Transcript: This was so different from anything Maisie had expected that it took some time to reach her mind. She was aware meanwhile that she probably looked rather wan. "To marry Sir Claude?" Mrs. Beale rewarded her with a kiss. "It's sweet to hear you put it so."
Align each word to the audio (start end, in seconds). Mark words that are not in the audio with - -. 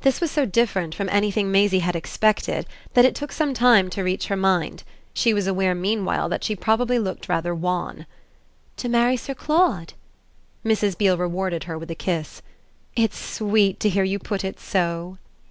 This 0.00 0.20
was 0.20 0.30
so 0.30 0.44
different 0.44 0.94
from 0.94 1.08
anything 1.08 1.50
Maisie 1.50 1.78
had 1.78 1.96
expected 1.96 2.66
that 2.92 3.06
it 3.06 3.14
took 3.14 3.32
some 3.32 3.54
time 3.54 3.88
to 3.88 4.02
reach 4.04 4.26
her 4.26 4.36
mind. 4.36 4.84
She 5.14 5.32
was 5.32 5.46
aware 5.46 5.74
meanwhile 5.74 6.28
that 6.28 6.44
she 6.44 6.54
probably 6.54 6.98
looked 6.98 7.26
rather 7.26 7.54
wan. 7.54 8.04
"To 8.76 8.90
marry 8.90 9.16
Sir 9.16 9.32
Claude?" 9.34 9.94
Mrs. 10.62 10.98
Beale 10.98 11.16
rewarded 11.16 11.64
her 11.64 11.78
with 11.78 11.90
a 11.90 11.94
kiss. 11.94 12.42
"It's 12.96 13.18
sweet 13.18 13.80
to 13.80 13.88
hear 13.88 14.04
you 14.04 14.18
put 14.18 14.44
it 14.44 14.60
so." 14.60 15.16